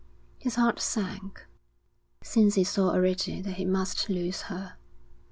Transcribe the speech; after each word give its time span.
His 0.39 0.55
heart 0.55 0.79
sank, 0.79 1.45
since 2.23 2.55
he 2.55 2.63
saw 2.63 2.89
already 2.89 3.39
that 3.39 3.57
he 3.57 3.65
must 3.65 4.09
lose 4.09 4.41
her. 4.49 4.77